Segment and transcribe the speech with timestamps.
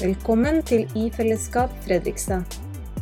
[0.00, 2.54] Velkommen til I fellesskap Fredrikstad.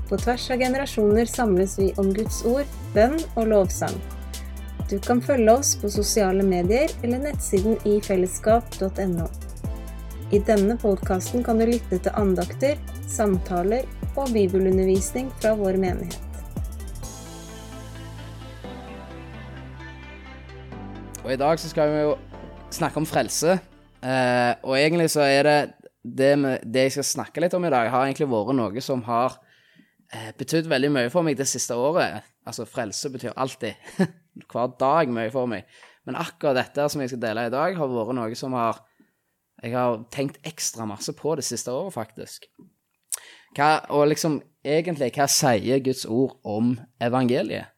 [0.08, 3.95] På tvers av generasjoner samles vi om Guds ord, bønn og lovsang.
[4.91, 9.29] Du kan følge oss på sosiale medier eller nettsiden ifellesskap.no.
[10.34, 12.74] I denne podkasten kan du lytte til andakter,
[13.06, 16.19] samtaler og bibelundervisning fra vår menighet.
[21.23, 22.15] Og i dag så skal vi jo
[22.74, 23.60] snakke om frelse.
[24.02, 25.59] Eh, og egentlig så er det
[26.17, 29.03] det, med, det jeg skal snakke litt om i dag, har egentlig vært noe som
[29.09, 29.39] har
[30.12, 32.25] eh, betydd veldig mye for meg det siste året.
[32.48, 33.79] Altså, frelse betyr alltid.
[34.51, 35.69] Hver dag mye for meg.
[36.09, 38.84] Men akkurat dette som jeg skal dele i dag, har vært noe som har
[39.59, 42.45] Jeg har tenkt ekstra masse på det siste året, faktisk.
[43.56, 47.73] Hva, og liksom, egentlig, hva sier Guds ord om evangeliet?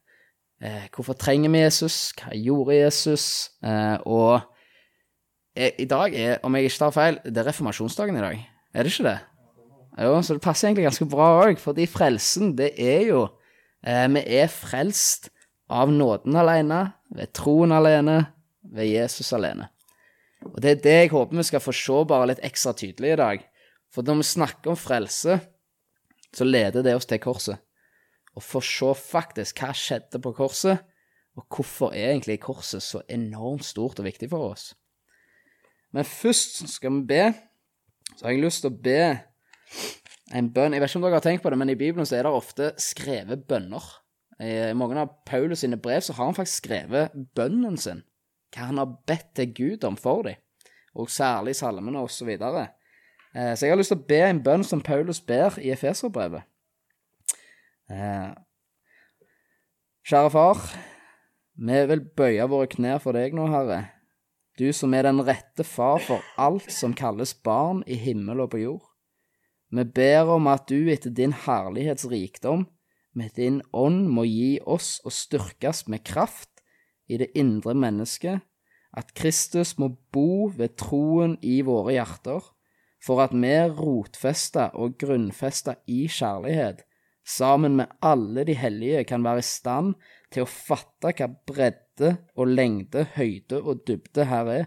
[0.61, 2.13] Eh, hvorfor trenger vi Jesus?
[2.21, 3.25] Hva gjorde Jesus?
[3.65, 4.45] Eh, og
[5.61, 8.41] i dag er, om jeg ikke tar feil, det er reformasjonsdagen i dag.
[8.75, 9.19] Er det ikke det?
[10.01, 13.27] Jo, så det passer egentlig ganske bra òg, fordi frelsen, det er jo
[13.83, 15.29] eh, Vi er frelst
[15.71, 16.81] av nåden alene,
[17.15, 18.23] ved troen alene,
[18.63, 19.69] ved Jesus alene.
[20.47, 23.21] Og det er det jeg håper vi skal få se bare litt ekstra tydelig i
[23.21, 23.43] dag.
[23.93, 25.41] For når vi snakker om frelse,
[26.31, 27.59] så leder det oss til korset
[28.39, 30.79] og få se faktisk hva skjedde på korset,
[31.39, 34.71] og hvorfor er egentlig korset så enormt stort og viktig for oss.
[35.97, 37.25] Men først skal vi be.
[38.17, 39.01] Så har jeg lyst til å be
[40.37, 40.75] en bønn.
[40.75, 42.35] Jeg vet ikke om dere har tenkt på det, men i Bibelen så er det
[42.35, 43.87] ofte skrevet bønner.
[44.41, 48.05] I mange av Paulus sine brev så har han faktisk skrevet bønnen sin.
[48.55, 50.39] Hva han har bedt til Gud om for dem.
[50.99, 52.23] Og særlig salmene osv.
[52.23, 52.69] Så, videre.
[53.35, 56.47] Eh, så jeg har lyst til å be en bønn som Paulus ber i Efeserbrevet.
[57.91, 58.31] Eh,
[60.07, 60.65] kjære far,
[61.61, 63.85] vi vil bøye våre knær for deg nå, Herre.
[64.61, 68.59] Du som er den rette far for alt som kalles barn i himmel og på
[68.61, 68.83] jord.
[69.73, 72.67] Vi ber om at du etter din herlighets rikdom
[73.17, 76.61] med din ånd må gi oss å styrkes med kraft
[77.09, 78.45] i det indre mennesket,
[78.93, 82.45] at Kristus må bo ved troen i våre hjerter,
[83.01, 86.85] for at vi rotfesta og grunnfesta i kjærlighet
[87.25, 89.95] sammen med alle de hellige, kan være i stand
[90.35, 91.90] til å fatte hva bredde
[92.37, 94.65] og lengde, høyde og dybde her er,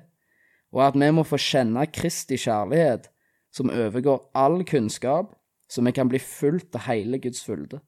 [0.74, 3.10] og at vi må få kjenne Kristi kjærlighet,
[3.54, 5.36] som overgår all kunnskap,
[5.70, 7.80] så vi kan bli fulgt av hele Guds fylde.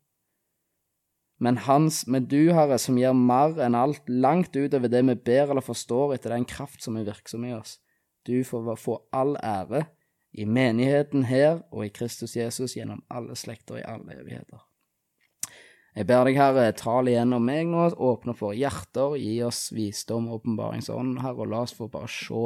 [1.40, 5.52] Men Hans, med du, Herre, som gir mer enn alt, langt utover det vi ber
[5.52, 7.80] eller forstår etter den kraft som er virksom i oss.
[8.26, 9.84] Du får få all ære
[10.36, 14.64] i menigheten her og i Kristus Jesus gjennom alle slekter i alle evigheter.
[15.96, 20.42] Jeg ber deg, Herre, tal igjennom meg nå, åpne for hjerter, gi oss visdom og
[20.42, 22.42] åpenbaringsånd, Herre, og la oss få bare se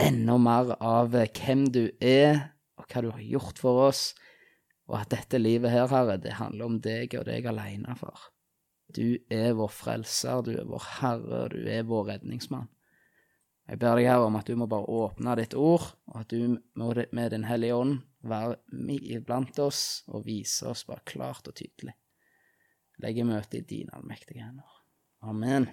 [0.00, 4.02] enda mer av hvem du er, og hva du har gjort for oss,
[4.88, 8.30] og at dette livet her, Herre, det handler om deg og deg alene, far.
[8.96, 12.72] Du er vår frelser, du er vår Herre, du er vår redningsmann.
[13.68, 16.56] Jeg ber deg, Herre, om at du må bare åpne ditt ord, og at du
[16.80, 18.56] må med Din Hellige Ånd være
[19.12, 21.92] iblant oss og vise oss bare klart og tydelig.
[23.02, 24.68] Legg møtet i dine allmektige hender.
[25.22, 25.68] Amen.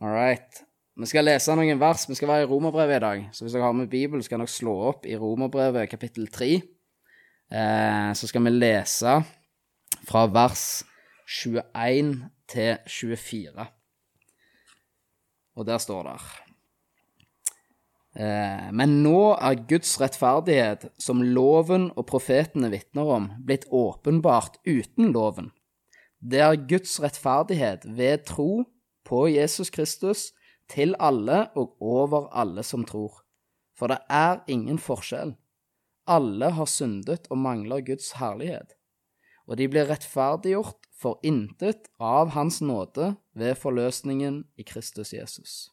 [0.00, 0.62] All right.
[0.96, 2.06] Vi skal lese noen vers.
[2.08, 3.26] Vi skal være i Romerbrevet i dag.
[3.36, 6.50] Så hvis dere har med Bibelen, så kan dere slå opp i Romerbrevet kapittel 3.
[7.52, 9.18] Eh, så skal vi lese
[10.06, 10.66] fra vers
[11.26, 12.16] 21
[12.48, 13.68] til 24.
[15.56, 16.18] Og der står det
[18.16, 25.10] Eh, men nå er Guds rettferdighet, som loven og profetene vitner om, blitt åpenbart uten
[25.12, 25.50] loven.
[26.30, 28.64] Det er Guds rettferdighet ved tro
[29.06, 30.32] på Jesus Kristus
[30.68, 33.22] til alle og over alle som tror.
[33.78, 35.36] For det er ingen forskjell.
[36.06, 38.74] Alle har syndet og mangler Guds herlighet.
[39.46, 45.70] Og de blir rettferdiggjort for intet av Hans nåde ved forløsningen i Kristus Jesus.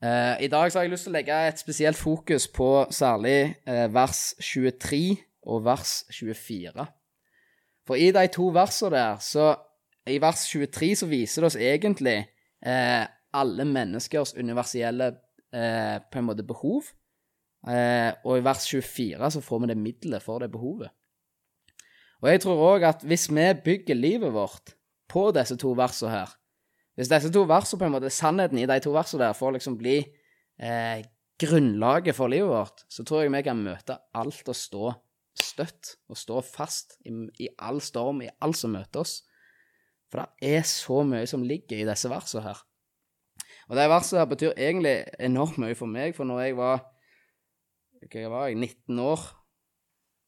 [0.00, 3.88] Eh, I dag har jeg lyst til å legge et spesielt fokus på særlig eh,
[3.92, 6.86] vers 23 og vers 24.
[7.86, 9.54] For i de to versene der, så
[10.06, 12.18] I vers 23 så viser det oss egentlig
[12.66, 13.04] eh,
[13.34, 15.14] alle menneskers universelle
[15.56, 16.84] på en måte behov.
[17.64, 20.90] og i vers 24 så får vi det middelet for det behovet.
[22.22, 24.74] Og jeg tror òg at hvis vi bygger livet vårt
[25.08, 26.34] på disse to versene her,
[26.96, 29.76] hvis disse to versene, på en måte, sannheten i de to versene der, får liksom
[29.78, 31.04] bli eh,
[31.40, 34.92] grunnlaget for livet vårt, så tror jeg vi kan møte alt og stå
[35.42, 37.12] støtt og stå fast i,
[37.42, 39.20] i all storm, i alt som møter oss.
[40.10, 42.60] For det er så mye som ligger i disse versene her.
[43.66, 46.84] Og de versene her betyr egentlig enormt mye for meg, for når jeg var
[48.06, 49.22] hva var jeg, 19 år,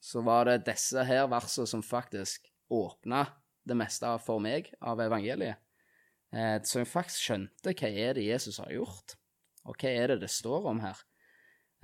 [0.02, 3.24] så var det disse her versene som faktisk åpna
[3.68, 5.60] det meste for meg av evangeliet.
[6.34, 9.14] Eh, så jeg faktisk skjønte hva er det Jesus har gjort,
[9.64, 10.98] og hva er det det står om her.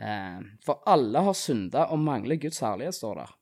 [0.00, 3.34] Eh, for alle har synda og mangler Guds herlighet, står der.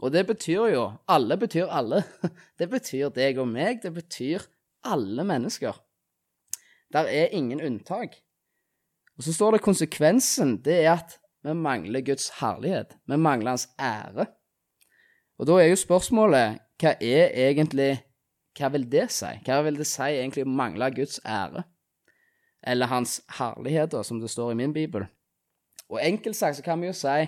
[0.00, 2.02] Og det betyr jo Alle betyr alle.
[2.58, 3.82] Det betyr deg og meg.
[3.82, 4.46] Det betyr
[4.84, 5.76] alle mennesker.
[6.92, 8.16] Der er ingen unntak.
[9.16, 10.62] Og så står det konsekvensen.
[10.64, 12.96] Det er at vi mangler Guds herlighet.
[13.06, 14.26] Vi mangler Hans ære.
[15.38, 18.00] Og da er jo spørsmålet hva er egentlig
[18.58, 19.28] Hva vil det si?
[19.46, 21.62] Hva vil det si egentlig å mangle Guds ære?
[22.66, 25.06] Eller Hans herligheter, som det står i min bibel.
[25.90, 27.26] Og enkelt sagt så kan vi jo si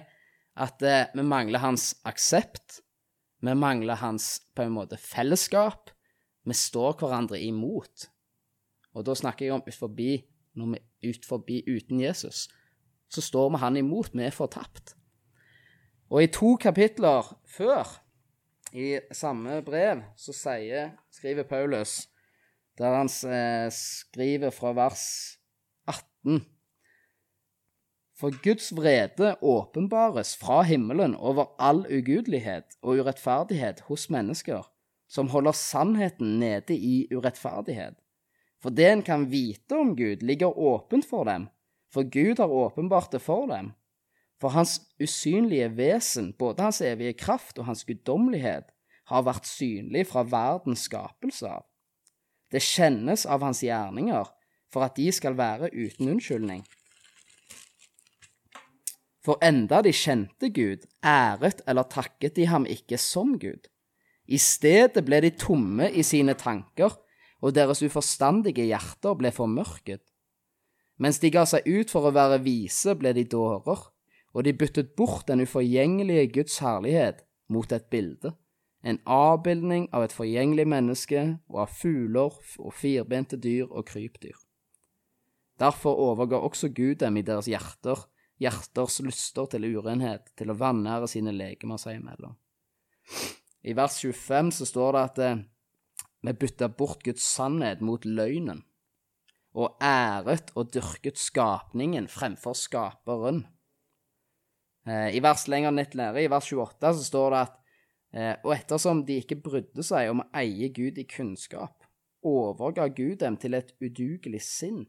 [0.53, 2.81] at eh, vi mangler hans aksept.
[3.43, 5.91] Vi mangler hans på en måte fellesskap.
[6.47, 8.09] Vi står hverandre imot.
[8.95, 10.23] Og da snakker jeg om ut forbi,
[10.55, 12.47] når vi er ut forbi uten Jesus.
[13.09, 14.15] Så står vi han imot.
[14.15, 14.95] Vi er fortapt.
[16.13, 17.89] Og i to kapitler før,
[18.73, 22.07] i samme brev, så sier, skriver Paulus,
[22.79, 25.05] der han eh, skriver fra vers
[25.89, 26.41] 18
[28.19, 34.69] for Guds vrede åpenbares fra himmelen over all ugudelighet og urettferdighet hos mennesker,
[35.09, 37.95] som holder sannheten nede i urettferdighet.
[38.63, 41.49] For det en kan vite om Gud, ligger åpent for dem,
[41.93, 43.73] for Gud har åpenbart det for dem.
[44.41, 48.65] For hans usynlige vesen, både hans evige kraft og hans guddommelighet,
[49.07, 51.67] har vært synlig fra verdens skapelse av.
[52.53, 54.31] Det kjennes av hans gjerninger,
[54.73, 56.65] for at de skal være uten unnskyldning.
[59.23, 63.69] For enda de kjente Gud, æret eller takket de ham ikke som Gud.
[64.27, 66.97] I stedet ble de tomme i sine tanker,
[67.43, 70.03] og deres uforstandige hjerter ble formørket.
[71.03, 73.89] Mens de ga seg ut for å være vise, ble de dårer,
[74.33, 78.35] og de byttet bort den uforgjengelige Guds herlighet mot et bilde,
[78.83, 81.21] en avbildning av et forgjengelig menneske
[81.51, 84.39] og av fugler og firbente dyr og krypdyr.
[85.63, 88.09] Derfor overga også Gud dem i deres hjerter
[88.43, 92.35] hjerters lyster til urenhet, til å vanære sine legemer seg imellom.
[93.63, 95.41] I vers 25 så står det at eh,
[96.23, 98.63] vi bytta bort Guds sannhet mot løgnen,
[99.59, 103.45] og æret og dyrket skapningen fremfor skaperen.
[104.87, 107.59] Eh, I vers lenger nett lære, i vers 28, så står det at
[108.13, 111.87] eh, og ettersom de ikke brydde seg om å eie Gud i kunnskap,
[112.27, 114.85] overga Gud dem til et udugelig sinn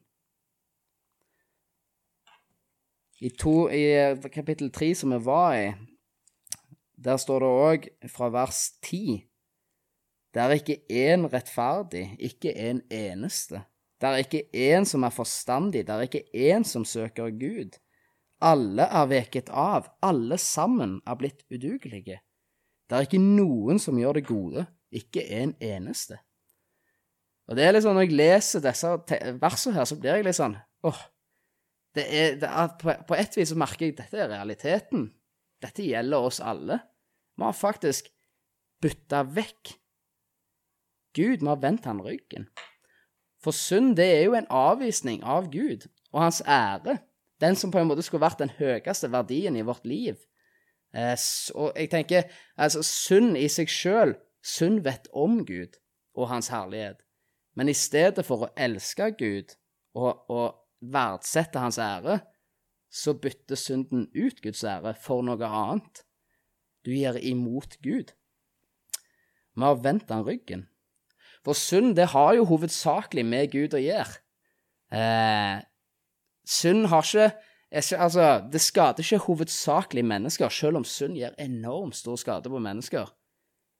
[3.23, 5.67] I, to, i eh, kapittel tre som vi var i,
[7.03, 9.23] der står det òg fra vers ti
[10.33, 13.61] Det er ikke én rettferdig, ikke en eneste.
[14.01, 17.77] Det er ikke én som er forstandig, det er ikke én som søker Gud.
[18.41, 22.17] Alle er veket av, alle sammen er blitt udugelige.
[22.89, 26.17] Det er ikke noen som gjør det gode, ikke en eneste.
[27.47, 28.91] Og det er litt sånn, Når jeg leser disse
[29.39, 30.99] versene her, så blir jeg litt sånn åh,
[31.94, 35.07] det er, det er, på, på et vis så merker jeg at dette er realiteten.
[35.62, 36.80] Dette gjelder oss alle.
[37.38, 38.10] Vi har faktisk
[38.84, 39.75] bytta vekk
[41.14, 41.40] Gud.
[41.44, 42.50] Vi har vendt han ryggen.
[43.44, 46.97] For synd, det er jo en avvisning av Gud og hans ære.
[47.42, 50.18] Den som på en måte skulle vært den høyeste verdien i vårt liv.
[50.95, 51.18] Eh,
[51.56, 55.78] og jeg tenker, altså, synd i seg sjøl Synd vet om Gud
[56.19, 56.97] og hans herlighet.
[57.56, 59.54] Men i stedet for å elske Gud
[59.95, 62.19] og, og verdsetter hans ære,
[62.94, 66.04] så bytter synden ut Guds ære for noe annet.
[66.85, 68.11] Du gir imot Gud.
[69.54, 70.68] Vi har vendt han ryggen.
[71.44, 74.19] For synd, det har jo hovedsakelig med Gud å gjøre.
[74.94, 75.63] Eh,
[76.45, 77.33] synd har ikke
[77.73, 83.09] Altså, det skader ikke hovedsakelig mennesker, selv om synd gjør enormt stor skade på mennesker.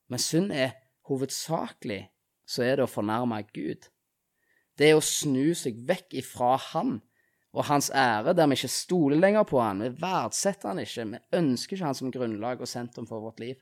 [0.10, 0.72] Men synd er
[1.06, 2.08] hovedsakelig
[2.50, 3.86] så er det å fornærme Gud
[4.80, 6.98] det er å snu seg vekk ifra han
[7.54, 11.38] og hans ære, der vi ikke stoler lenger på han, vi verdsetter han ikke, vi
[11.38, 13.60] ønsker ikke han som grunnlag og sentrum for vårt liv.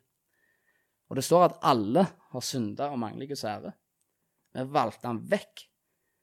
[1.11, 3.73] Og det står at alle har synda og mangler Guds ære.
[4.55, 5.65] Vi valgte han vekk.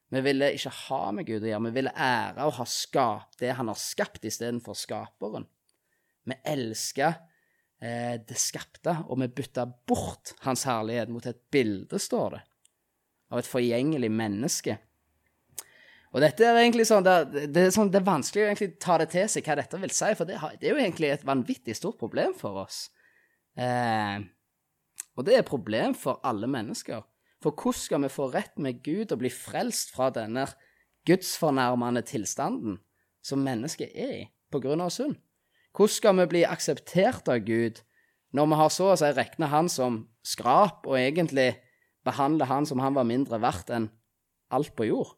[0.08, 3.52] Vi ville ikke ha med Gud å gjøre, vi ville ære og ha skapt det
[3.58, 5.44] han har skapt, istedenfor skaperen.
[6.24, 7.10] Vi elska
[7.84, 12.46] eh, det skapte, og vi bytta bort hans herlighet mot et bilde, står det
[13.32, 14.78] av et forgjengelig menneske.
[16.14, 17.16] Og dette er egentlig sånn det,
[17.52, 19.92] det, er sånn, det er vanskelig å egentlig ta det til seg hva dette vil
[19.92, 22.86] si, for det, det er jo egentlig et vanvittig stort problem for oss.
[23.58, 24.16] Eh,
[25.18, 27.04] og det er et problem for alle mennesker.
[27.42, 30.46] For hvordan skal vi få rett med Gud og bli frelst fra denne
[31.08, 32.80] gudsfornærmende tilstanden
[33.24, 35.18] som mennesket er i på grunn av synd?
[35.76, 37.82] Hvordan skal vi bli akseptert av Gud
[38.34, 41.52] når vi har så å si regna han som skrap, og egentlig
[42.08, 43.90] behandler han som han var mindre verdt enn
[44.54, 45.14] alt på jord?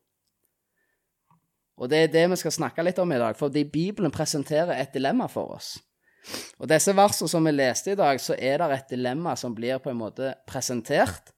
[1.80, 4.92] Og det er det vi skal snakke litt om i dag, fordi Bibelen presenterer et
[4.92, 5.78] dilemma for oss.
[6.60, 9.80] Og disse versene som vi leste i dag, så er det et dilemma som blir
[9.80, 11.32] på en måte presentert,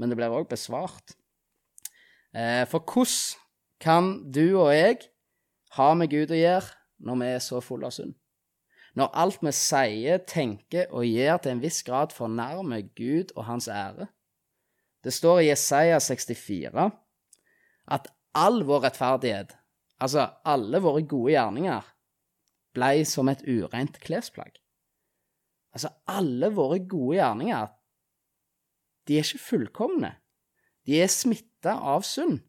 [0.00, 1.12] men det blir òg besvart.
[2.32, 3.42] Eh, for hvordan
[3.82, 5.02] kan du og jeg
[5.76, 6.72] ha med Gud å gjøre
[7.04, 8.16] når vi er så fulle av synd?
[8.96, 13.68] Når alt vi sier, tenker og gjør til en viss grad fornærmer Gud og hans
[13.68, 14.08] ære?
[15.02, 16.90] Det står i Jesaja 64
[17.92, 19.56] at all vår rettferdighet,
[20.00, 21.88] altså alle våre gode gjerninger,
[22.72, 24.54] blei som et ureint klesplagg.
[25.72, 27.68] Altså, alle våre gode gjerninger,
[29.08, 30.14] de er ikke fullkomne.
[30.86, 32.40] De er smitta av synd.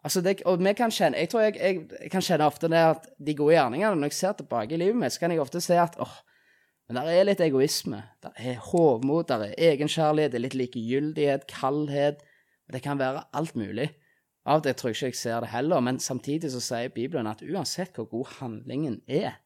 [0.00, 2.78] Altså det, og vi kan kjenne, Jeg tror jeg, jeg, jeg, kan kjenne ofte det
[2.80, 5.60] at de gode gjerningene Når jeg ser tilbake i livet mitt, så kan jeg ofte
[5.60, 6.14] se at åh,
[6.90, 8.00] men der er litt egoisme.
[8.18, 12.24] Der er hovmod, der er egenkjærlighet, det er litt likegyldighet, kaldhet.
[12.66, 13.92] Det kan være alt mulig.
[14.42, 17.44] Av det tror jeg ikke jeg ser det heller, men samtidig så sier Bibelen at
[17.46, 19.38] uansett hvor god handlingen er,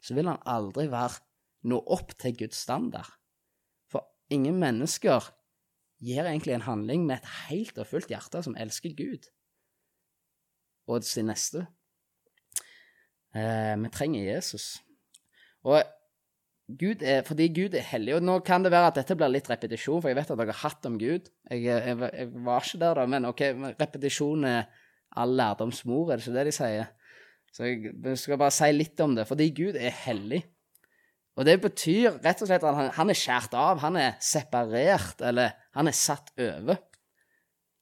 [0.00, 1.20] så vil han aldri være
[1.68, 3.12] nå opp til Guds standard.
[3.92, 5.28] For ingen mennesker
[6.00, 9.28] gir egentlig en handling med et helt og fullt hjerte som elsker Gud
[10.88, 11.66] og sin neste.
[13.36, 14.78] Eh, vi trenger Jesus.
[15.68, 15.82] Og
[16.68, 18.18] Gud er, fordi Gud er hellig.
[18.18, 20.52] Og nå kan det være at dette blir litt repetisjon, for jeg vet at dere
[20.52, 21.30] har hatt om Gud.
[21.48, 23.42] Jeg, jeg, jeg var ikke der, da, men ok,
[23.80, 24.68] repetisjon er
[25.16, 26.90] all lærdoms mor, er det ikke det de sier?
[27.56, 30.42] Så jeg, jeg skal bare si litt om det, fordi Gud er hellig.
[31.38, 35.22] Og det betyr rett og slett at han, han er skåret av, han er separert,
[35.24, 36.82] eller han er satt over.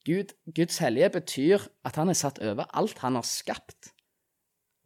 [0.06, 3.90] Gud, Guds hellige betyr at han er satt over alt han har skapt.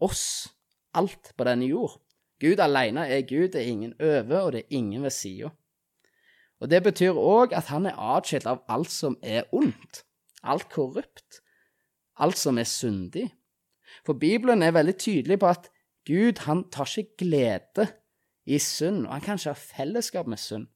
[0.01, 0.49] Oss.
[0.97, 1.99] Alt på denne jord.
[2.41, 5.51] Gud alene er Gud, det er ingen over, og det er ingen ved sida.
[6.61, 10.05] Og det betyr òg at han er atskilt av alt som er ondt,
[10.43, 11.41] alt korrupt,
[12.21, 13.31] alt som er syndig.
[14.05, 15.71] For Bibelen er veldig tydelig på at
[16.09, 17.87] Gud han tar ikke glede
[18.45, 20.69] i synd, og han kan ikke ha fellesskap med synd.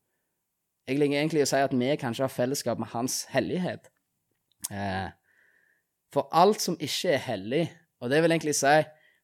[0.89, 3.89] Jeg liker egentlig å si at vi kan ikke ha fellesskap med hans hellighet.
[4.71, 5.09] Eh,
[6.13, 7.65] for alt som ikke er hellig,
[8.01, 8.75] og det vil egentlig si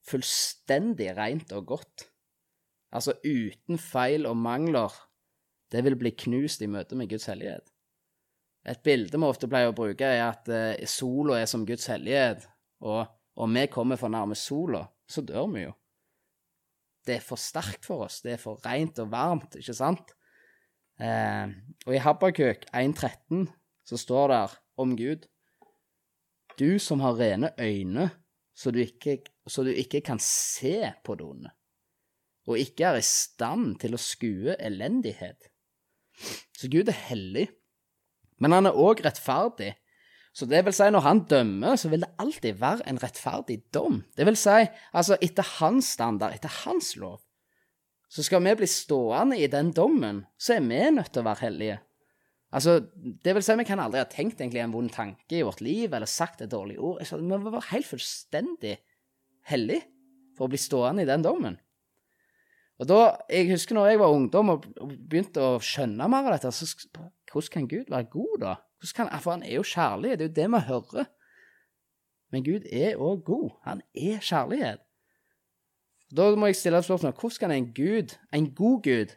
[0.08, 2.09] fullstendig rent og godt,
[2.90, 4.92] altså uten feil og mangler,
[5.70, 7.68] det vil bli knust i møte med Guds hellighet.
[8.68, 12.44] Et bilde vi ofte pleier å bruke, er at eh, sola er som Guds hellighet,
[12.84, 13.06] og
[13.40, 15.74] om vi kommer for nærme sola, så dør vi jo.
[17.06, 20.12] Det er for sterkt for oss, det er for rent og varmt, ikke sant?
[21.00, 21.54] Eh,
[21.86, 23.46] og i Habakuk 1.13
[23.88, 24.40] så står det
[24.80, 25.24] om Gud
[26.60, 28.10] Du som har rene øyne,
[28.52, 31.54] så du ikke, så du ikke kan se på det onde
[32.48, 35.50] og ikke er i stand til å skue elendighet.
[36.56, 37.48] Så Gud er hellig,
[38.40, 39.74] men han er òg rettferdig.
[40.36, 44.00] Så det vil si, når han dømmer, så vil det alltid være en rettferdig dom.
[44.16, 44.62] Det vil si,
[44.94, 47.18] altså etter hans standard, etter hans lov.
[48.10, 51.44] Så skal vi bli stående i den dommen, så er vi nødt til å være
[51.46, 51.78] hellige.
[52.50, 52.80] Altså,
[53.22, 55.92] det vil si, vi kan aldri ha tenkt egentlig en vond tanke i vårt liv,
[55.92, 57.02] eller sagt et dårlig ord.
[57.06, 58.76] Vi må være helt fullstendig
[59.50, 59.84] hellige
[60.38, 61.58] for å bli stående i den dommen.
[62.80, 66.52] Og da, Jeg husker når jeg var ungdom og begynte å skjønne mer av dette,
[66.52, 66.64] så
[67.30, 68.54] hvordan kan Gud være god, da?
[68.96, 71.10] Kan, for han er jo kjærlig, det er jo det vi hører.
[72.32, 73.50] Men Gud er òg god.
[73.66, 74.80] Han er kjærlighet.
[76.16, 76.86] Da må jeg stille et.
[76.88, 79.16] Hvordan kan en Gud, en god Gud,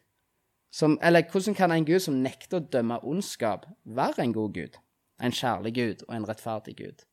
[0.73, 4.77] som, eller hvordan kan en Gud som nekter å dømme ondskap, være en god Gud?
[5.21, 7.05] En kjærlig Gud og en rettferdig Gud?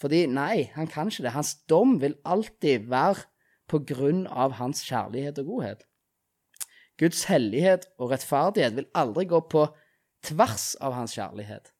[0.00, 1.32] Fordi nei, han kan ikke det.
[1.32, 3.24] Hans dom vil alltid være
[3.70, 5.86] på grunn av hans kjærlighet og godhet.
[7.00, 9.66] Guds hellighet og rettferdighet vil aldri gå på
[10.24, 11.72] tvers av hans kjærlighet.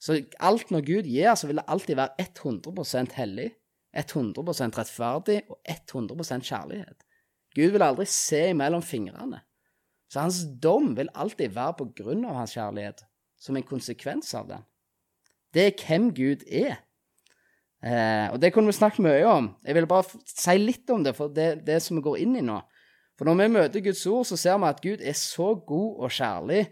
[0.00, 3.50] Så alt når Gud gir, så vil det alltid være 100% hellig,
[3.96, 7.04] 100% rettferdig og 100% kjærlighet.
[7.54, 9.42] Gud vil aldri se imellom fingrene.
[10.10, 13.04] Så hans dom vil alltid være på grunn av hans kjærlighet,
[13.38, 14.64] som en konsekvens av den.
[15.54, 16.80] Det er hvem Gud er.
[17.80, 19.48] Eh, og det kunne vi snakket mye om.
[19.64, 22.44] Jeg vil bare si litt om det, for det, det som vi går inn i
[22.44, 22.58] nå.
[23.16, 26.12] For når vi møter Guds ord, så ser vi at Gud er så god og
[26.16, 26.62] kjærlig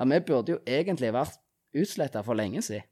[0.00, 1.36] at vi burde jo egentlig vært
[1.76, 2.86] utsletta for lenge siden.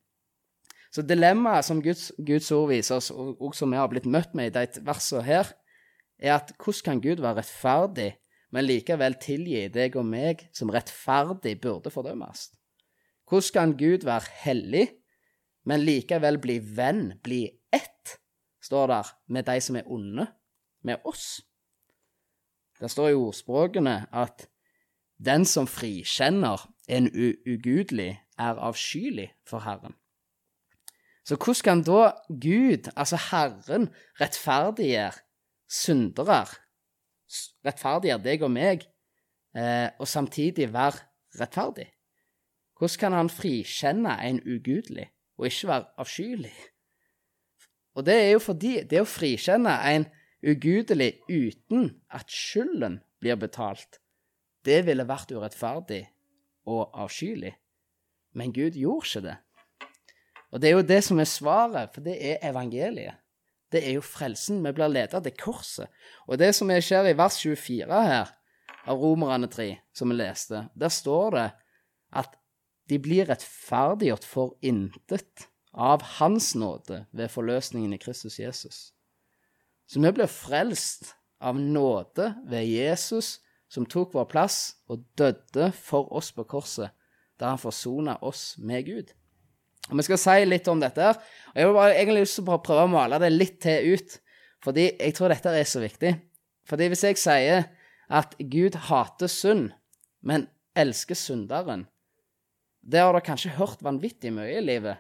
[0.92, 4.32] Så dilemmaet som Guds, Guds, ord viser oss, og, og som vi har blitt møtt
[4.36, 5.50] med i de versene her,
[6.18, 8.08] er at hvordan kan Gud være rettferdig,
[8.52, 12.48] men likevel tilgi deg og meg som rettferdig burde fordømmes?
[13.28, 14.86] Hvordan kan Gud være hellig,
[15.68, 18.18] men likevel bli venn, bli ett,
[18.62, 20.26] står der, med de som er onde,
[20.82, 21.40] med oss.
[22.80, 24.46] Det står i ordspråkene at
[25.18, 27.10] den som frikjenner en
[27.46, 29.96] ugudelig, er avskyelig for Herren.
[31.26, 33.88] Så hvordan kan da Gud, altså Herren,
[34.20, 35.18] rettferdiggjøre
[35.68, 36.44] syndere,
[37.66, 38.86] rettferdiggjøre deg og meg,
[39.58, 41.02] eh, og samtidig være
[41.40, 41.90] rettferdig?
[42.78, 46.54] Hvordan kan han frikjenne en ugudelig, og ikke være avskyelig?
[47.98, 50.06] Og det er jo fordi det å frikjenne en
[50.46, 53.98] ugudelig uten at skylden blir betalt,
[54.62, 56.04] det ville vært urettferdig
[56.70, 57.56] og avskyelig.
[58.38, 59.36] Men Gud gjorde ikke det.
[60.52, 63.18] Og det er jo det som er svaret, for det er evangeliet.
[63.68, 64.62] Det er jo frelsen.
[64.64, 65.90] Vi blir ledet til korset.
[66.30, 68.30] Og det som skjer i vers 24 her,
[68.88, 71.48] av Romerne 3, som vi leste, der står det
[72.16, 72.38] at
[72.88, 78.78] de blir rettferdiggjort for intet av Hans nåde ved forløsningen i Kristus Jesus.
[79.86, 83.38] Så vi blir frelst av nåde ved Jesus,
[83.70, 84.58] som tok vår plass
[84.90, 86.90] og døde for oss på korset,
[87.38, 89.12] da han forsona oss med Gud.
[89.88, 91.00] Og Vi skal si litt om dette.
[91.00, 93.94] her, og Jeg vil bare egentlig lyst til å prøve å male det litt til
[93.94, 94.20] ut,
[94.60, 96.20] fordi jeg tror dette er så viktig.
[96.66, 97.64] Fordi hvis jeg sier
[98.10, 99.72] at Gud hater synd,
[100.20, 101.86] men elsker synderen,
[102.82, 104.98] det har dere kanskje hørt vanvittig mye i livet.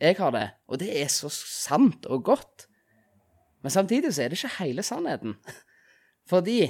[0.00, 2.66] Jeg har det, og det er så sant og godt.
[3.60, 5.36] Men samtidig så er det ikke hele sannheten.
[6.30, 6.62] Fordi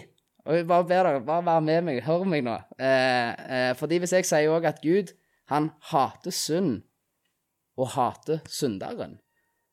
[0.44, 2.56] og bare ber dere, bare være med meg, hør meg nå.
[2.80, 5.12] Eh, eh, fordi hvis jeg sier òg at Gud,
[5.52, 6.80] han hater synd
[7.76, 9.18] og hater synderen,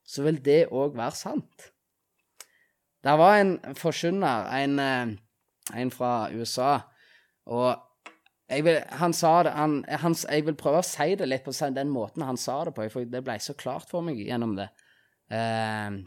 [0.07, 1.69] så vil det òg være sant.
[3.03, 6.79] Det var en forkynner, en, eh, en, fra USA,
[7.45, 7.79] og
[8.47, 11.89] vil, han sa det han, han, Jeg vil prøve å si det litt på den
[11.91, 14.69] måten han sa det på, for det ble så klart for meg gjennom det.
[15.31, 15.97] Eh,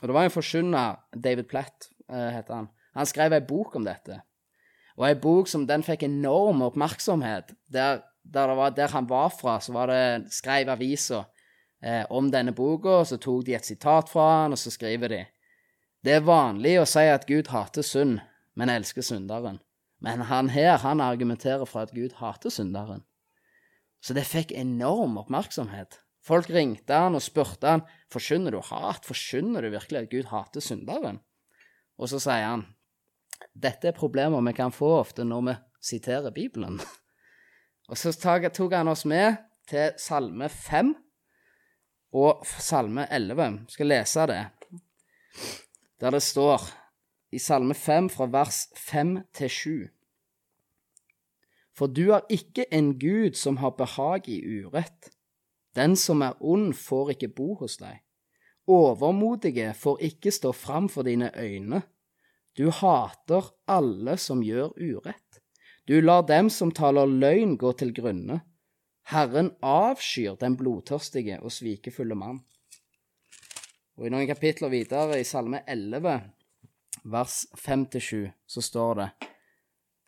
[0.00, 2.68] og det var en forkynner, David Platt eh, heter han.
[2.96, 4.18] Han skrev ei bok om dette.
[4.96, 7.52] Og ei bok som den fikk enorm oppmerksomhet.
[7.72, 11.22] Der, der, var, der han var fra, så var det skrev avisa
[11.82, 15.22] eh, om denne boka, så tok de et sitat fra han, og så skriver de
[16.02, 18.20] Det er vanlig å si at Gud hater synd,
[18.56, 19.60] men elsker synderen.
[20.06, 23.02] Men han her, han argumenterer for at Gud hater synderen.
[23.98, 25.98] Så det fikk enorm oppmerksomhet.
[26.26, 30.62] Folk ringte han og spurte han, forkynner du hat, forkynner du virkelig at Gud hater
[30.62, 31.18] synderen?
[31.98, 32.66] Og så sier han
[33.52, 35.56] dette er problemer vi kan få ofte når vi
[35.90, 36.78] siterer Bibelen.
[37.90, 39.36] Og så tok han oss med
[39.68, 40.94] til Salme 5
[42.16, 43.42] og Salme 11.
[43.42, 44.40] Jeg skal lese det,
[46.00, 46.64] der det står
[47.30, 49.95] i Salme 5 fra vers 5 til 7.
[51.76, 55.10] For du er ikke en Gud som har behag i urett.
[55.76, 58.00] Den som er ond, får ikke bo hos deg.
[58.66, 61.82] Overmodige får ikke stå fram for dine øyne.
[62.56, 65.42] Du hater alle som gjør urett.
[65.86, 68.40] Du lar dem som taler løgn, gå til grunne.
[69.06, 72.40] Herren avskyr den blodtørstige og svikefulle mann.
[73.96, 76.16] Og I noen kapitler videre, i Salme 11,
[77.04, 79.08] vers 5-7, så står det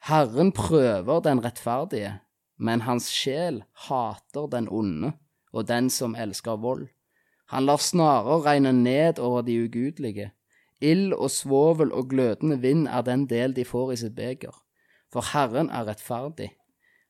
[0.07, 2.19] Herren prøver den rettferdige,
[2.59, 5.13] men hans sjel hater den onde
[5.53, 6.89] og den som elsker vold.
[7.49, 10.31] Han lar snarere regne ned over de ugudelige.
[10.81, 14.55] Ild og svovel og glødende vind er den del de får i sitt beger.
[15.13, 16.53] For Herren er rettferdig.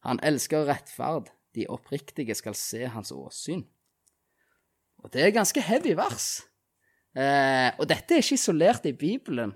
[0.07, 1.33] Han elsker rettferd.
[1.55, 3.65] De oppriktige skal se hans åsyn.
[5.03, 6.43] Og det er ganske heavy vers.
[7.17, 9.55] Eh, og dette er ikke isolert i Bibelen.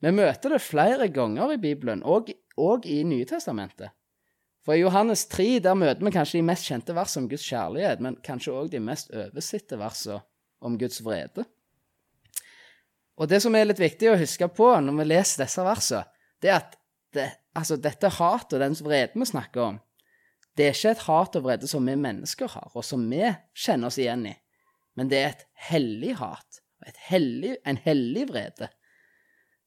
[0.00, 3.92] Vi møter det flere ganger i Bibelen, og, og i Nytestamentet.
[4.64, 8.02] For i Johannes 3 der møter vi kanskje de mest kjente versene om Guds kjærlighet,
[8.04, 10.20] men kanskje òg de mest oversette versene
[10.60, 11.46] om Guds vrede.
[13.20, 16.06] Og det som er litt viktig å huske på når vi leser disse versene,
[16.40, 16.76] det er at
[17.16, 19.80] det, altså dette hatet og den vreden vi snakker om,
[20.56, 23.22] det er ikke et hat og vrede som vi mennesker har, og som vi
[23.56, 24.34] kjenner oss igjen i,
[24.98, 28.70] men det er et hellig hat, et hellig, en hellig vrede,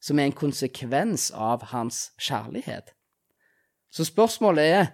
[0.03, 2.91] som er en konsekvens av hans kjærlighet.
[3.93, 4.85] Så spørsmålet er,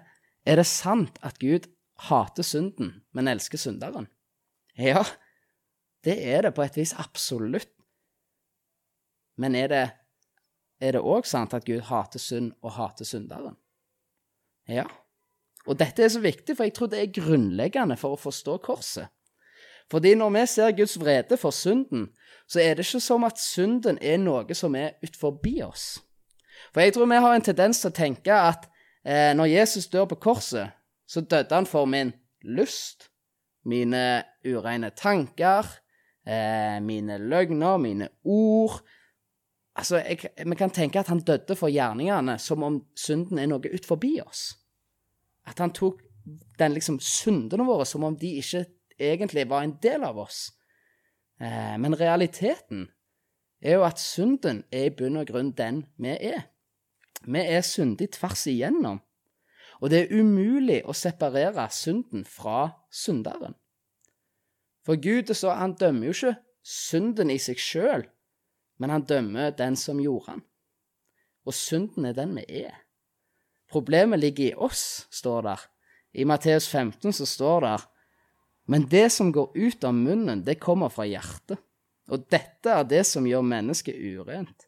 [0.46, 1.66] er det sant at Gud
[2.10, 4.06] hater synden, men elsker synderen?
[4.78, 5.02] Ja,
[6.06, 7.72] det er det på et vis absolutt.
[9.40, 13.58] Men er det òg sant at Gud hater synd og hater synderen?
[14.70, 14.86] Ja.
[15.68, 19.10] Og dette er så viktig, for jeg tror det er grunnleggende for å forstå korset.
[19.90, 22.12] Fordi når vi ser Guds vrede for synden,
[22.50, 26.00] så er det ikke som at synden er noe som er utenfor oss.
[26.74, 28.66] For jeg tror vi har en tendens til å tenke at
[29.06, 30.74] eh, når Jesus dør på korset,
[31.08, 33.10] så døde han for min lyst,
[33.66, 35.66] mine ureine tanker,
[36.26, 38.82] eh, mine løgner, mine ord,
[39.80, 43.72] Altså, jeg, Vi kan tenke at han døde for gjerningene som om synden er noe
[43.72, 44.58] ut forbi oss.
[45.48, 46.02] At han tok
[46.60, 48.66] den liksom syndene våre som om de ikke
[49.00, 50.50] egentlig var en del av oss.
[51.40, 52.90] Eh, men realiteten
[53.62, 56.48] er jo at synden er i bunn og grunn den vi er.
[57.28, 59.02] Vi er syndige tvers igjennom.
[59.80, 63.56] Og det er umulig å separere synden fra synderen.
[64.84, 68.06] For Gud så, han dømmer jo ikke synden i seg sjøl,
[68.80, 70.44] men han dømmer den som gjorde han.
[71.48, 72.76] Og synden er den vi er.
[73.70, 75.64] Problemet ligger i oss, står der.
[76.14, 77.76] I Matteus 15 så står det
[78.70, 81.58] Men det som går ut av munnen, det kommer fra hjertet.
[82.10, 84.68] Og dette er det som gjør mennesket urent.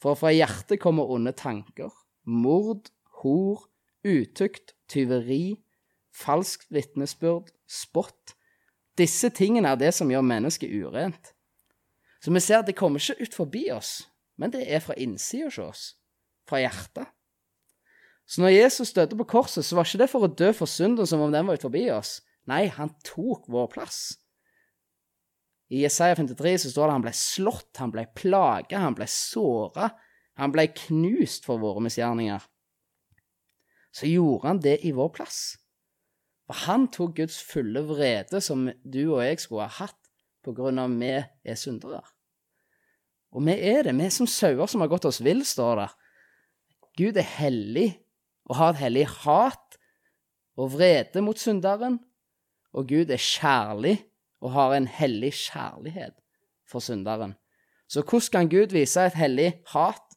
[0.00, 1.90] For fra hjertet kommer onde tanker,
[2.24, 2.88] mord,
[3.20, 3.66] hor,
[4.06, 5.58] utukt, tyveri,
[6.14, 8.36] falskt vitnesbyrd, spott.
[8.98, 11.34] Disse tingene er det som gjør mennesket urent.
[12.22, 14.04] Så vi ser at det kommer ikke ut forbi oss,
[14.38, 15.84] men det er fra innsida hos oss,
[16.48, 17.08] fra hjertet.
[18.30, 21.08] Så når Jesus døde på korset, så var ikke det for å dø for synden
[21.08, 22.20] som om den var ut forbi oss.
[22.48, 24.00] Nei, han tok vår plass.
[25.70, 29.92] I Jesaja 53 så står det han ble slått, han ble plaga, han ble såra,
[30.40, 32.42] han ble knust for våre misgjerninger.
[33.94, 35.40] Så gjorde han det i vår plass.
[36.50, 39.98] For han tok Guds fulle vrede som du og jeg skulle ha hatt
[40.42, 42.02] på grunn av vi er syndere.
[43.30, 43.94] Og vi er det.
[43.94, 45.88] Vi er som sauer som har gått oss vill, står det.
[46.98, 47.88] Gud er hellig
[48.50, 49.78] og har et hellig hat
[50.58, 52.00] og vrede mot synderen.
[52.72, 53.96] Og Gud er kjærlig
[54.40, 56.14] og har en hellig kjærlighet
[56.68, 57.34] for synderen.
[57.88, 60.14] Så hvordan kan Gud vise et hellig hat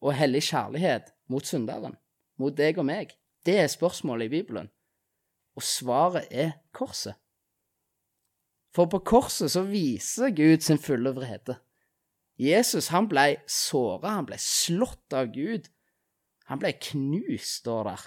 [0.00, 1.96] og hellig kjærlighet mot synderen?
[2.38, 3.10] Mot deg og meg?
[3.46, 4.70] Det er spørsmålet i Bibelen.
[5.56, 7.14] Og svaret er korset.
[8.74, 11.58] For på korset så viser Gud sin fulle vrede.
[12.38, 15.66] Jesus han ble såra, han ble slått av Gud.
[16.48, 18.06] Han ble knust, står der.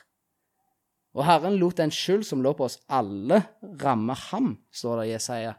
[1.13, 3.43] Og Herren lot den skyld som lå på oss alle,
[3.81, 5.53] ramme ham, står det Jesaja.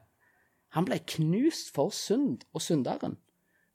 [0.74, 3.20] Han ble knust for synd og synderen.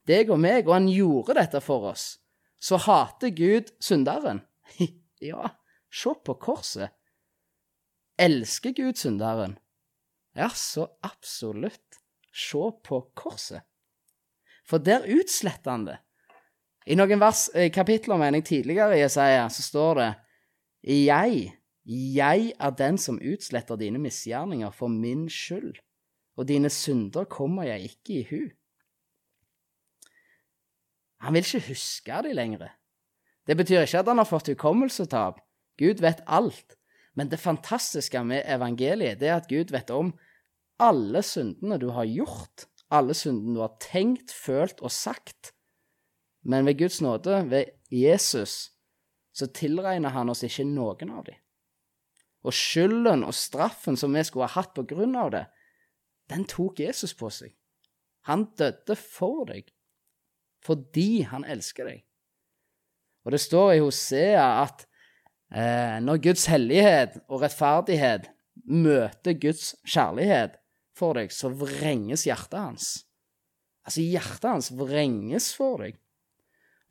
[0.07, 2.17] Deg og meg, og han gjorde dette for oss.
[2.59, 4.41] Så hater Gud synderen.
[5.29, 5.53] ja,
[5.87, 6.91] se på korset.
[8.19, 9.55] Elsker Gud synderen?
[10.35, 12.01] Ja, så absolutt.
[12.35, 13.63] Se på korset.
[14.67, 15.97] For der utsletter han det.
[16.89, 20.09] I noen vers, eh, kapitler, mener jeg, tidligere i Jesaja, så står det
[20.83, 21.58] Jeg,
[21.89, 25.79] jeg er den som utsletter dine misgjerninger for min skyld,
[26.37, 28.41] og dine synder kommer jeg ikke i hu.
[31.19, 32.69] Han vil ikke huske de lenger.
[33.47, 35.41] Det betyr ikke at han har fått hukommelsestap.
[35.81, 36.77] Gud vet alt.
[37.17, 40.13] Men det fantastiske med evangeliet det er at Gud vet om
[40.79, 45.51] alle syndene du har gjort, alle syndene du har tenkt, følt og sagt.
[46.45, 48.71] Men ved Guds nåde, ved Jesus,
[49.33, 51.35] så tilregner han oss ikke noen av dem.
[52.47, 55.45] Og skylden og straffen som vi skulle ha hatt på grunn av det,
[56.31, 57.51] den tok Jesus på seg.
[58.29, 59.67] Han døde for deg,
[60.63, 62.03] fordi han elsker deg.
[63.25, 64.85] Og det står i Hosea at
[65.51, 68.29] eh, når Guds hellighet og rettferdighet
[68.69, 70.59] møter Guds kjærlighet,
[70.99, 72.87] for deg, så vrenges hjertet hans.
[73.87, 75.99] Altså, hjertet hans vrenges for deg.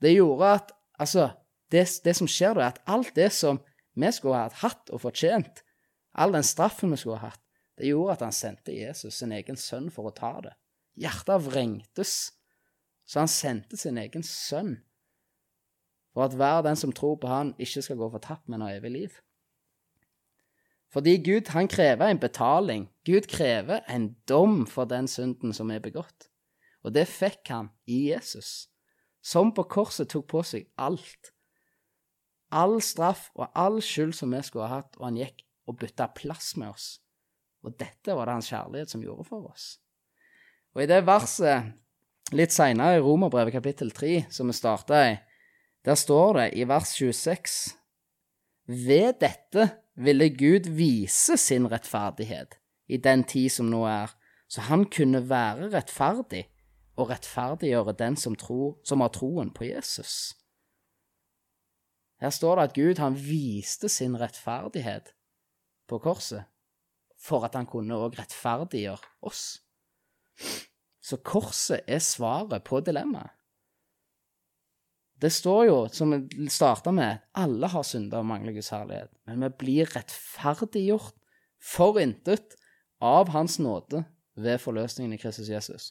[0.00, 1.28] Det gjorde at Altså,
[1.70, 3.60] det, det som skjer da, er at alt det som
[3.98, 5.62] vi skulle ha hatt og fortjent,
[6.18, 7.44] all den straffen vi skulle ha hatt,
[7.78, 10.54] det gjorde at han sendte Jesus, sin egen sønn, for å ta det.
[10.98, 12.14] Hjertet vrengtes,
[13.06, 14.78] så han sendte sin egen sønn
[16.18, 18.90] for at hver den som tror på han, ikke skal gå fortapt, men ha evig
[18.90, 19.18] liv.
[20.90, 22.88] Fordi Gud han krever en betaling.
[23.06, 26.26] Gud krever en dom for den synden som er begått.
[26.82, 28.66] Og det fikk han i Jesus,
[29.22, 31.30] som på korset tok på seg alt.
[32.50, 36.08] All straff og all skyld som vi skulle ha hatt, og han gikk og bytta
[36.16, 36.86] plass med oss.
[37.66, 39.76] Og dette var det hans kjærlighet som gjorde for oss.
[40.76, 41.74] Og i det verset
[42.36, 45.16] litt seinere i Romerbrevet kapittel 3, som vi starta i,
[45.84, 47.58] der står det i vers 26
[48.68, 52.58] Ved dette ville Gud vise sin rettferdighet
[52.88, 54.12] i den tid som nå er,
[54.48, 56.46] så han kunne være rettferdig
[56.98, 60.37] og rettferdiggjøre den som, tror, som har troen på Jesus.
[62.18, 65.12] Her står det at Gud han viste sin rettferdighet
[65.88, 66.48] på korset
[67.18, 69.58] for at han kunne òg rettferdiggjøre oss.
[71.02, 73.34] Så korset er svaret på dilemmaet.
[75.18, 79.10] Det står jo, som vi starta med, alle har synda og mangler Guds herlighet.
[79.26, 81.16] Men vi blir rettferdiggjort
[81.58, 82.54] for intet
[83.02, 84.04] av Hans nåde
[84.38, 85.88] ved forløsningen i Kristus Jesus.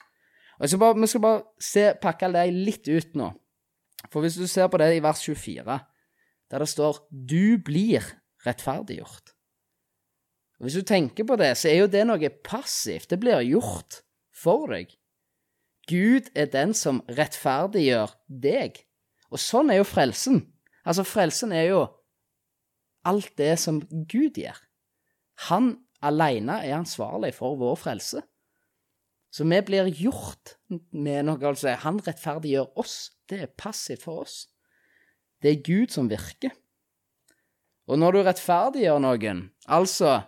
[0.59, 3.33] Og skal bare, Vi skal bare se, pakke det litt ut nå.
[4.11, 5.79] For hvis du ser på det i vers 24,
[6.51, 8.03] der det står 'du blir
[8.45, 9.33] rettferdiggjort'.
[10.59, 13.09] Og Hvis du tenker på det, så er jo det noe passivt.
[13.09, 14.01] Det blir gjort
[14.33, 14.89] for deg.
[15.87, 18.81] Gud er den som rettferdiggjør deg.
[19.31, 20.41] Og sånn er jo frelsen.
[20.85, 21.83] Altså, frelsen er jo
[23.07, 24.57] alt det som Gud gjør.
[25.51, 28.23] Han alene er ansvarlig for vår frelse.
[29.31, 30.55] Så vi blir gjort
[30.91, 31.75] med noe, altså.
[31.83, 33.11] Han rettferdiggjør oss.
[33.29, 34.47] Det er passivt for oss.
[35.41, 36.53] Det er Gud som virker.
[37.87, 40.19] Og når du rettferdiggjør noen, altså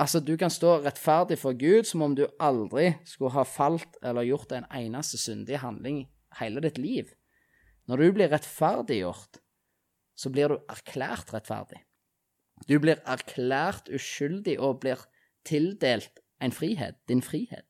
[0.00, 4.24] Altså, du kan stå rettferdig for Gud som om du aldri skulle ha falt eller
[4.24, 6.06] gjort en eneste syndig handling
[6.38, 7.10] hele ditt liv.
[7.84, 9.42] Når du blir rettferdiggjort,
[10.16, 11.82] så blir du erklært rettferdig.
[12.64, 15.04] Du blir erklært uskyldig og blir
[15.44, 17.66] tildelt en frihet, din frihet.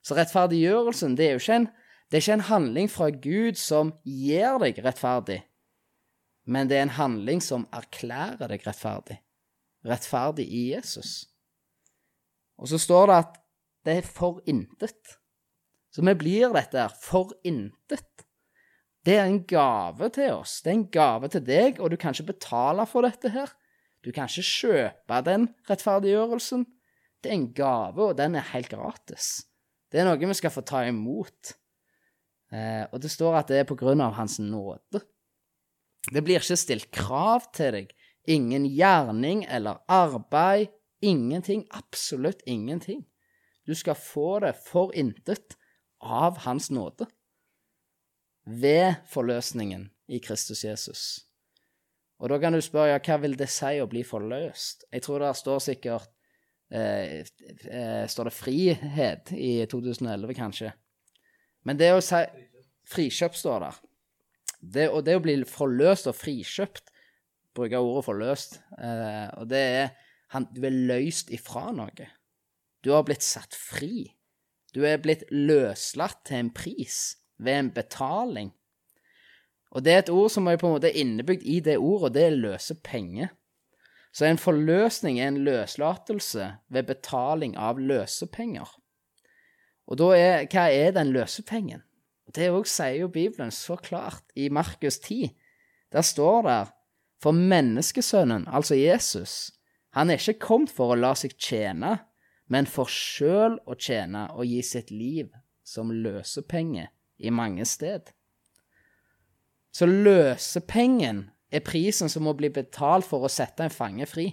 [0.00, 1.70] Så rettferdiggjørelsen, det er jo ikke en,
[2.08, 5.42] det er ikke en handling fra Gud som gjør deg rettferdig,
[6.44, 9.18] men det er en handling som erklærer deg rettferdig.
[9.86, 11.28] Rettferdig i Jesus.
[12.58, 13.38] Og så står det at
[13.86, 15.16] det er for intet.
[15.92, 18.26] Så vi blir dette for intet.
[19.02, 20.60] Det er en gave til oss.
[20.62, 23.50] Det er en gave til deg, og du kan ikke betale for dette her.
[24.02, 26.64] Du kan ikke kjøpe den rettferdiggjørelsen.
[27.22, 29.42] Det er en gave, og den er helt gratis.
[29.90, 31.52] Det er noe vi skal få ta imot.
[32.52, 35.02] Eh, og det står at det er på grunn av Hans nåde.
[36.10, 37.92] Det blir ikke stilt krav til deg.
[38.30, 40.70] Ingen gjerning eller arbeid
[41.02, 41.66] Ingenting.
[41.70, 43.04] Absolutt ingenting.
[43.66, 45.56] Du skal få det for intet
[45.98, 47.06] av Hans nåde.
[48.44, 51.26] Ved forløsningen i Kristus Jesus.
[52.22, 54.86] Og da kan du spørre ja, hva vil det si å bli forløst?
[54.94, 56.10] Jeg tror det står sikkert
[56.70, 57.22] eh,
[57.66, 60.70] eh, Står det frihet i 2011, kanskje?
[61.66, 62.22] Men det å si
[62.92, 63.82] Frikjøp står der.
[64.62, 66.92] Det, og det å bli forløst og frikjøpt,
[67.52, 69.92] bruker ordet forløst, eh, og det er
[70.32, 72.08] han, du er løst ifra noe.
[72.82, 74.06] Du har blitt satt fri.
[74.72, 78.52] Du er blitt løslatt til en pris, ved en betaling.
[79.72, 82.14] Og det er et ord som er på en måte innebygd i det ordet, og
[82.16, 83.32] det er løse penger.
[84.12, 88.68] Så en forløsning er en løslatelse ved betaling av løsepenger.
[89.88, 91.84] Og da er, hva er den løsepengen?
[92.32, 95.32] Det òg sier jo Bibelen så klart i Markus 10.
[95.92, 96.60] Der står det
[97.22, 99.52] For menneskesønnen, altså Jesus,
[99.94, 102.00] han er ikke kommet for å la seg tjene,
[102.50, 105.28] men for sjøl å tjene og gi sitt liv
[105.62, 106.88] som løsepenge
[107.22, 108.10] i mange sted.
[109.72, 114.26] Så løsepengen er prisen som må bli betalt for å sette en fange fri,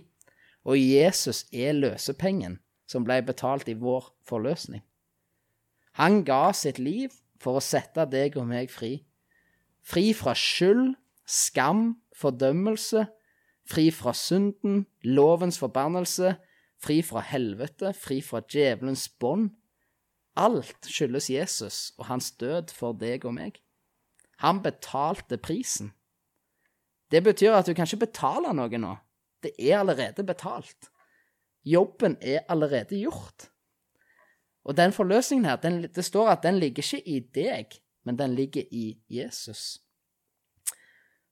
[0.65, 2.57] og Jesus er løsepengen
[2.89, 4.81] som ble betalt i vår forløsning.
[6.01, 8.97] Han ga sitt liv for å sette deg og meg fri.
[9.81, 10.93] Fri fra skyld,
[11.25, 13.07] skam, fordømmelse
[13.69, 16.35] fri fra synden, lovens forbannelse,
[16.81, 19.51] fri fra helvete, fri fra djevelens bånd.
[20.39, 23.59] Alt skyldes Jesus og hans død for deg og meg.
[24.39, 25.91] Han betalte prisen.
[27.11, 28.93] Det betyr at du kan ikke betale noe nå.
[29.43, 30.89] Det er allerede betalt.
[31.67, 33.49] Jobben er allerede gjort.
[34.69, 38.35] Og den forløsningen her, den, det står at den ligger ikke i deg, men den
[38.37, 39.79] ligger i Jesus.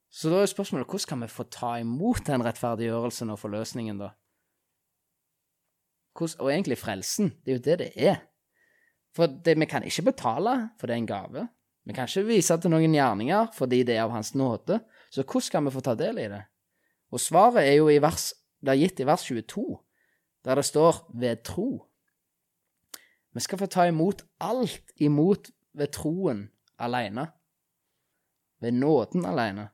[0.09, 4.09] Så da er spørsmålet hvordan kan vi få ta imot den rettferdiggjørelsen og forløsningen, da?
[6.17, 7.29] Hvordan, og egentlig frelsen.
[7.45, 8.15] Det er jo det det er.
[9.13, 11.47] For det, vi kan ikke betale, for det er en gave.
[11.85, 14.79] Vi kan ikke vise til noen gjerninger fordi det er av Hans nåde.
[15.13, 16.41] Så hvordan skal vi få ta del i det?
[17.13, 18.31] Og svaret er jo i vers,
[18.65, 19.77] det er gitt i vers 22,
[20.43, 21.85] der det står 'ved tro'.
[23.37, 26.47] Vi skal få ta imot alt imot ved troen
[26.81, 27.27] alene.
[28.61, 29.67] Ved nåden alene.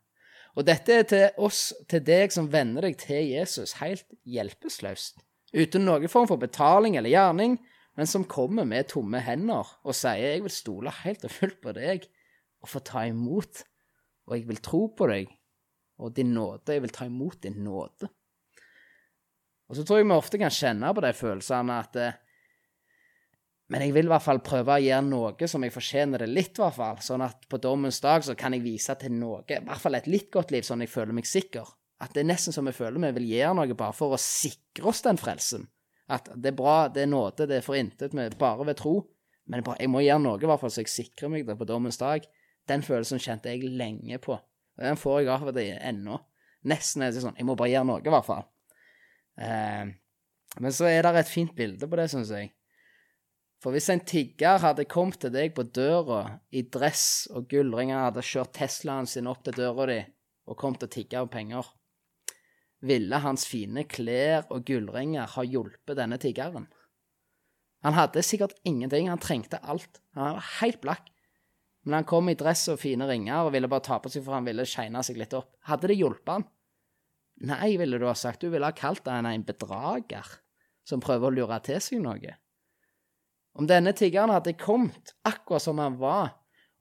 [0.60, 5.24] Og dette er til oss, til deg som venner deg til Jesus, helt hjelpeløst.
[5.56, 7.56] Uten noen form for betaling eller gjerning,
[7.96, 11.72] men som kommer med tomme hender og sier 'jeg vil stole helt og fullt på
[11.72, 12.10] deg'
[12.62, 13.64] og få ta imot,
[14.28, 15.28] og jeg vil tro på deg
[16.00, 18.10] og din nåde, jeg vil ta imot din nåde.
[19.70, 22.14] Og så tror jeg vi ofte kan kjenne på de følelsene at eh,
[23.74, 26.60] men jeg vil i hvert fall prøve å gjøre noe som jeg fortjener det litt,
[26.60, 27.00] i hvert fall.
[27.02, 30.10] Sånn at på dommens dag så kan jeg vise til noe, i hvert fall et
[30.12, 31.72] litt godt liv, sånn jeg føler meg sikker.
[32.06, 34.92] At det er nesten som jeg føler vi vil gjøre noe bare for å sikre
[34.92, 35.66] oss den frelsen.
[36.14, 39.00] At det er bra, det er nåde, det er for intet, bare ved tro.
[39.50, 41.98] Men jeg må gjøre noe, i hvert fall, så jeg sikrer meg det på dommens
[41.98, 42.28] dag.
[42.70, 44.38] Den følelsen kjente jeg lenge på.
[44.38, 46.20] Og den får jeg av til ennå.
[46.70, 48.46] Nesten er det sånn Jeg må bare gjøre noe, i hvert fall.
[49.42, 49.90] Eh,
[50.62, 52.54] men så er det et fint bilde på det, syns jeg.
[53.64, 58.26] For hvis en tigger hadde kommet til deg på døra i dress, og gullringer hadde
[58.28, 60.02] kjørt Teslaen sin opp til døra di
[60.52, 61.64] og kommet og tigga om penger,
[62.84, 66.68] ville hans fine klær og gullringer ha hjulpet denne tiggeren?
[67.88, 70.02] Han hadde sikkert ingenting, han trengte alt.
[70.16, 71.08] Han var helt blakk.
[71.84, 74.36] Men han kom i dress og fine ringer og ville bare ta på seg for
[74.36, 75.54] han ville shine seg litt opp.
[75.68, 76.46] Hadde det hjulpet han?
[77.48, 78.44] Nei, ville du ha sagt.
[78.44, 80.28] Du ville ha kalt han en bedrager
[80.88, 82.38] som prøver å lure til seg noe.
[83.54, 86.34] Om denne tiggeren hadde kommet akkurat som han var,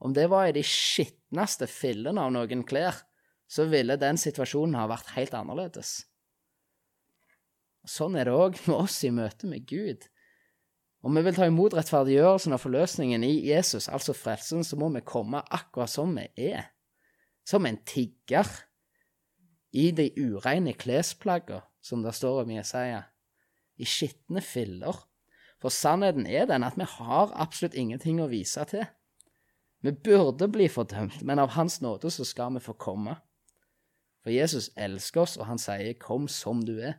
[0.03, 2.97] om det var i de skitneste fillene av noen klær,
[3.47, 6.01] så ville den situasjonen ha vært helt annerledes.
[7.85, 10.07] Sånn er det òg med oss i møte med Gud.
[11.03, 15.03] Om vi vil ta imot rettferdiggjørelsen og forløsningen i Jesus, altså frelsen, så må vi
[15.05, 16.71] komme akkurat som vi er.
[17.45, 18.47] Som en tigger.
[19.73, 23.01] I de ureine klesplagger, som det står om Jesaja.
[23.81, 24.99] I skitne filler
[25.63, 28.83] for sannheten er den at vi har absolutt ingenting å vise til.
[29.83, 33.17] Vi burde bli fordømt, men av Hans nåde så skal vi få komme.
[34.23, 36.99] For Jesus elsker oss, og han sier 'kom som du er'.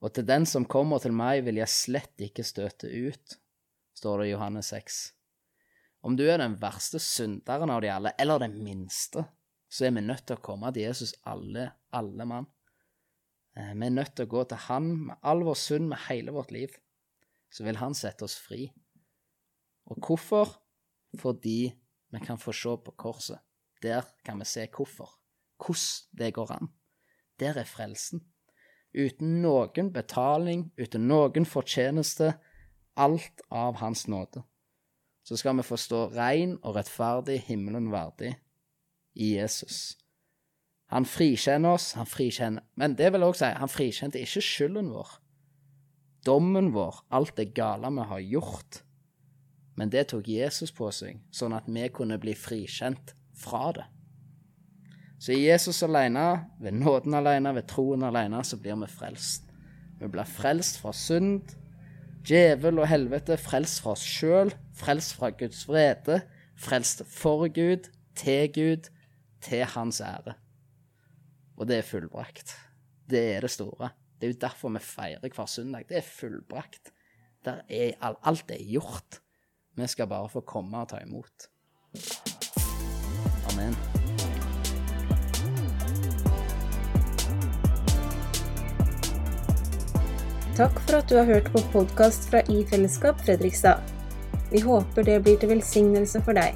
[0.00, 3.38] Og til den som kommer til meg, vil jeg slett ikke støte ut,
[3.94, 5.12] står det i Johannes 6.
[6.02, 9.24] Om du er den verste synderen av de alle, eller den minste,
[9.68, 12.46] så er vi nødt til å komme til Jesus alle, alle mann.
[13.58, 16.34] Eh, vi er nødt til å gå til Han med all vår synd, med hele
[16.34, 16.76] vårt liv.
[17.50, 18.68] Så vil Han sette oss fri.
[19.90, 20.58] Og hvorfor?
[21.18, 21.72] Fordi
[22.12, 23.38] vi kan få se på korset.
[23.82, 25.10] Der kan vi se hvorfor.
[25.58, 26.68] Hvordan det går an.
[27.40, 28.20] Der er frelsen.
[28.94, 32.34] Uten noen betaling, uten noen fortjeneste.
[32.96, 34.42] Alt av Hans nåde.
[35.24, 38.34] Så skal vi få stå rein og rettferdig himmelen verdig
[39.14, 39.98] i Jesus.
[40.88, 45.18] Han frikjenner oss, han frikjenner Men det vil òg si, han frikjente ikke skylden vår.
[46.26, 48.80] Dommen vår, alt det gale vi har gjort.
[49.78, 53.84] Men det tok Jesus på seg, sånn at vi kunne bli frikjent fra det.
[55.18, 56.24] Så i Jesus alene,
[56.62, 59.48] ved nåden alene, ved troen alene, så blir vi frelst.
[59.98, 61.54] Vi blir frelst fra synd,
[62.26, 66.20] djevel og helvete, frelst fra oss sjøl, frelst fra Guds vrede,
[66.58, 68.90] frelst for Gud, til Gud,
[69.42, 70.38] til Hans ære.
[71.58, 72.54] Og det er fullbrakt.
[73.10, 73.90] Det er det store.
[74.18, 75.88] Det er jo derfor vi feirer hver søndag.
[75.88, 76.92] Det er fullbrakt.
[77.46, 79.20] Er, alt er gjort.
[79.74, 81.48] Vi skal bare få komme og ta imot.
[83.50, 83.74] Amen.
[90.58, 93.82] Takk for at du har hørt på podkast fra I Fellesskap Fredrikstad.
[94.50, 96.54] Vi håper det blir til velsignelse for deg.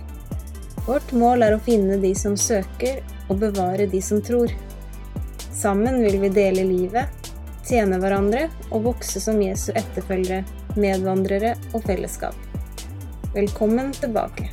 [0.86, 4.50] Vårt mål er å finne de som søker, og bevare de som tror.
[5.62, 7.28] Sammen vil vi dele livet,
[7.68, 10.40] tjene hverandre og vokse som Jesu etterfølgere,
[10.74, 12.34] medvandrere og fellesskap.
[13.36, 14.48] Velkommen tilbake.